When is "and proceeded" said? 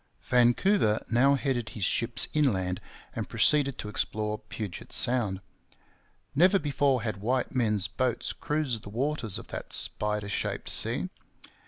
3.15-3.77